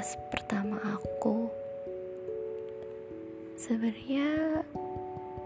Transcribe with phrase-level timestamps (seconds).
[0.00, 1.50] podcast pertama aku.
[3.60, 4.62] Sebenarnya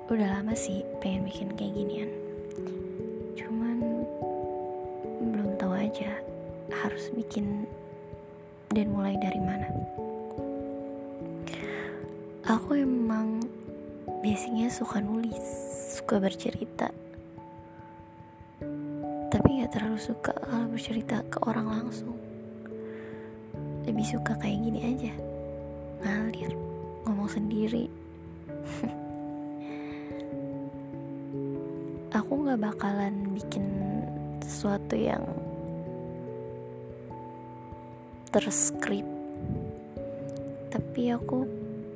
[0.07, 2.11] udah lama sih pengen bikin kayak ginian.
[3.35, 4.07] Cuman
[5.33, 6.23] belum tahu aja
[6.71, 7.67] harus bikin
[8.71, 9.67] dan mulai dari mana.
[12.47, 13.43] Aku emang
[14.23, 15.43] biasanya suka nulis
[15.99, 16.95] suka bercerita.
[19.35, 22.34] Tapi gak terlalu suka kalau bercerita ke orang langsung
[23.85, 25.13] lebih suka kayak gini aja.
[26.05, 26.53] Ngalir
[27.05, 27.89] ngomong sendiri.
[32.19, 33.67] Aku nggak bakalan bikin
[34.41, 35.25] sesuatu yang
[38.31, 39.07] terskrip.
[40.71, 41.47] Tapi aku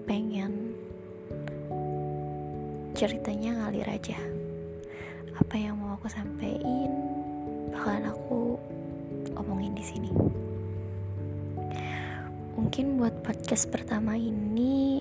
[0.06, 0.74] pengen
[2.94, 4.18] ceritanya ngalir aja.
[5.38, 6.90] Apa yang mau aku sampaikan
[7.74, 8.58] bakalan aku
[9.38, 10.10] omongin di sini
[12.58, 14.98] mungkin buat podcast pertama ini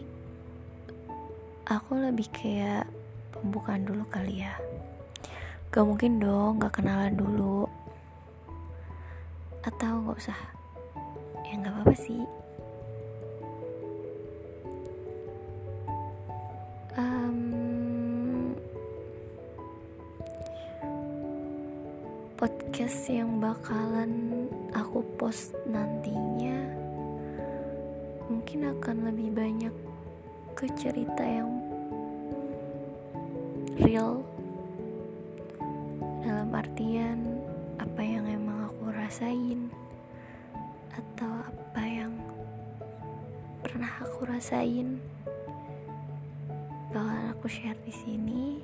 [1.66, 2.86] aku lebih kayak
[3.34, 4.54] pembukaan dulu kali ya.
[5.74, 7.66] Gak mungkin dong gak kenalan dulu.
[9.66, 10.38] Atau gak usah.
[11.50, 12.22] Ya gak apa-apa sih.
[22.38, 26.37] Podcast yang bakalan aku post nantinya
[28.48, 29.76] mungkin akan lebih banyak
[30.56, 31.52] ke cerita yang
[33.84, 34.24] real.
[36.24, 37.44] Dalam artian
[37.76, 39.68] apa yang emang aku rasain
[40.96, 42.16] atau apa yang
[43.68, 44.96] pernah aku rasain.
[46.96, 48.64] Bakalan aku share di sini.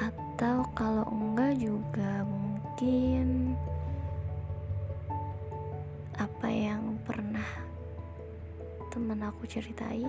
[0.00, 3.33] Atau kalau enggak juga mungkin
[8.94, 10.06] temen aku ceritain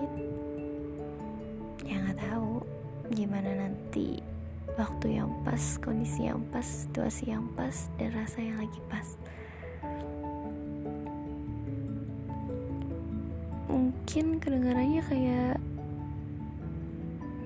[1.82, 2.62] ya nggak tahu
[3.10, 4.22] gimana nanti
[4.78, 9.18] waktu yang pas kondisi yang pas situasi yang pas dan rasa yang lagi pas.
[13.66, 15.58] Mungkin kedengarannya kayak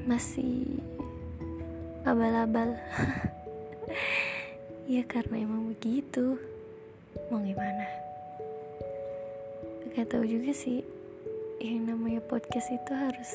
[0.04, 0.76] masih
[2.04, 2.76] abal-abal.
[4.90, 6.34] Ya karena emang begitu.
[7.30, 7.86] Mau gimana?
[9.94, 10.82] Gak tahu juga sih
[11.60, 13.30] yang namanya podcast itu harus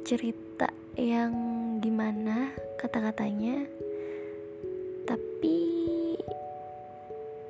[0.00, 1.32] cerita yang
[1.84, 3.68] gimana kata-katanya.
[5.04, 5.56] Tapi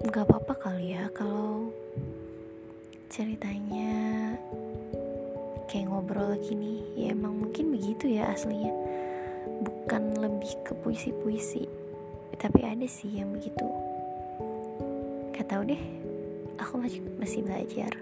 [0.03, 1.71] nggak apa-apa kali ya kalau
[3.07, 4.35] ceritanya
[5.71, 8.75] kayak ngobrol gini ya emang mungkin begitu ya aslinya.
[9.63, 11.71] Bukan lebih ke puisi-puisi.
[12.35, 13.63] Tapi ada sih yang begitu.
[15.31, 16.02] Gak tau deh
[16.61, 17.93] aku masih masih belajar.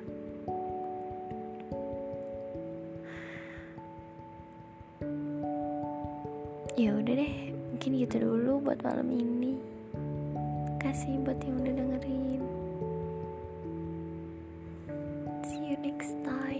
[6.76, 7.34] Ya udah deh
[7.72, 9.56] mungkin gitu dulu buat malam ini.
[10.76, 12.42] Kasih buat yang udah dengerin.
[15.44, 16.59] See you next time